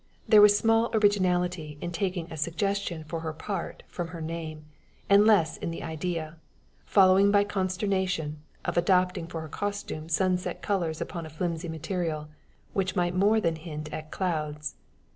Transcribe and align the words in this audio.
There 0.27 0.41
was 0.41 0.57
small 0.57 0.89
originality 0.95 1.77
in 1.79 1.91
taking 1.91 2.31
a 2.31 2.35
suggestion 2.35 3.03
for 3.03 3.19
her 3.19 3.33
part 3.33 3.83
from 3.87 4.07
her 4.07 4.19
name, 4.19 4.65
and 5.07 5.27
less 5.27 5.57
in 5.57 5.69
the 5.69 5.83
idea, 5.83 6.37
following 6.87 7.29
by 7.29 7.43
concatenation, 7.43 8.39
of 8.65 8.77
adopting 8.77 9.27
for 9.27 9.41
her 9.41 9.47
costume 9.47 10.09
sunset 10.09 10.63
colors 10.63 11.01
upon 11.01 11.27
a 11.27 11.29
flimsy 11.29 11.69
material, 11.69 12.29
which 12.73 12.95
might 12.95 13.13
more 13.13 13.39
than 13.39 13.57
hint 13.57 13.93
at 13.93 14.09
clouds. 14.09 14.73